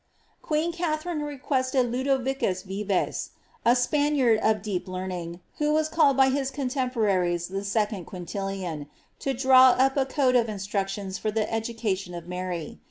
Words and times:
Queen 0.41 0.71
Katharine 0.71 1.21
requested 1.21 1.91
Ludovicus 1.91 2.63
Vives, 2.63 3.29
a 3.63 3.75
Spaniard 3.75 4.39
of 4.39 4.63
deep 4.63 4.87
learn 4.87 5.11
ing, 5.11 5.41
who 5.59 5.71
was 5.73 5.87
called 5.89 6.17
by 6.17 6.29
his 6.29 6.49
contemporaries 6.49 7.49
the 7.49 7.63
second 7.63 8.07
Qjuintilian, 8.07 8.87
to 9.19 9.35
dnw 9.35 9.77
up 9.79 9.95
a 9.97 10.07
code 10.07 10.35
of 10.35 10.49
instructions 10.49 11.19
for 11.19 11.29
the 11.29 11.47
education 11.53 12.15
of 12.15 12.27
Mary. 12.27 12.79